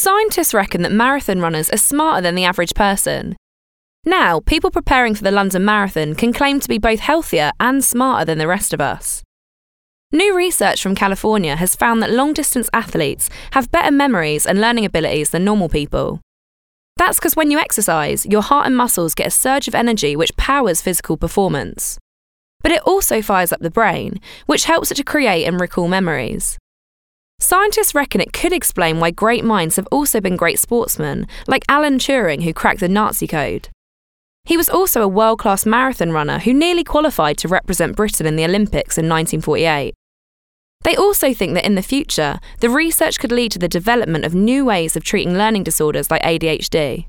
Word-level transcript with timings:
Scientists 0.00 0.54
reckon 0.54 0.80
that 0.80 0.92
marathon 0.92 1.42
runners 1.42 1.68
are 1.68 1.76
smarter 1.76 2.22
than 2.22 2.34
the 2.34 2.46
average 2.46 2.72
person. 2.72 3.36
Now, 4.06 4.40
people 4.40 4.70
preparing 4.70 5.14
for 5.14 5.22
the 5.22 5.30
London 5.30 5.62
Marathon 5.62 6.14
can 6.14 6.32
claim 6.32 6.58
to 6.58 6.68
be 6.70 6.78
both 6.78 7.00
healthier 7.00 7.52
and 7.60 7.84
smarter 7.84 8.24
than 8.24 8.38
the 8.38 8.46
rest 8.46 8.72
of 8.72 8.80
us. 8.80 9.22
New 10.10 10.34
research 10.34 10.82
from 10.82 10.94
California 10.94 11.54
has 11.54 11.76
found 11.76 12.02
that 12.02 12.10
long 12.12 12.32
distance 12.32 12.70
athletes 12.72 13.28
have 13.50 13.70
better 13.70 13.90
memories 13.90 14.46
and 14.46 14.58
learning 14.58 14.86
abilities 14.86 15.28
than 15.28 15.44
normal 15.44 15.68
people. 15.68 16.18
That's 16.96 17.18
because 17.18 17.36
when 17.36 17.50
you 17.50 17.58
exercise, 17.58 18.24
your 18.24 18.40
heart 18.40 18.64
and 18.64 18.74
muscles 18.74 19.14
get 19.14 19.26
a 19.26 19.30
surge 19.30 19.68
of 19.68 19.74
energy 19.74 20.16
which 20.16 20.34
powers 20.38 20.80
physical 20.80 21.18
performance. 21.18 21.98
But 22.62 22.72
it 22.72 22.80
also 22.86 23.20
fires 23.20 23.52
up 23.52 23.60
the 23.60 23.70
brain, 23.70 24.18
which 24.46 24.64
helps 24.64 24.90
it 24.90 24.94
to 24.94 25.04
create 25.04 25.44
and 25.44 25.60
recall 25.60 25.88
memories. 25.88 26.56
Scientists 27.42 27.94
reckon 27.94 28.20
it 28.20 28.34
could 28.34 28.52
explain 28.52 29.00
why 29.00 29.10
great 29.10 29.44
minds 29.44 29.76
have 29.76 29.88
also 29.90 30.20
been 30.20 30.36
great 30.36 30.58
sportsmen, 30.58 31.26
like 31.46 31.64
Alan 31.68 31.98
Turing, 31.98 32.42
who 32.42 32.52
cracked 32.52 32.80
the 32.80 32.88
Nazi 32.88 33.26
code. 33.26 33.70
He 34.44 34.58
was 34.58 34.68
also 34.68 35.02
a 35.02 35.08
world 35.08 35.38
class 35.38 35.64
marathon 35.64 36.12
runner 36.12 36.38
who 36.40 36.52
nearly 36.52 36.84
qualified 36.84 37.38
to 37.38 37.48
represent 37.48 37.96
Britain 37.96 38.26
in 38.26 38.36
the 38.36 38.44
Olympics 38.44 38.98
in 38.98 39.08
1948. 39.08 39.94
They 40.82 40.96
also 40.96 41.34
think 41.34 41.54
that 41.54 41.66
in 41.66 41.74
the 41.74 41.82
future, 41.82 42.40
the 42.60 42.70
research 42.70 43.18
could 43.18 43.32
lead 43.32 43.52
to 43.52 43.58
the 43.58 43.68
development 43.68 44.24
of 44.24 44.34
new 44.34 44.64
ways 44.64 44.94
of 44.94 45.04
treating 45.04 45.36
learning 45.36 45.64
disorders 45.64 46.10
like 46.10 46.22
ADHD. 46.22 47.06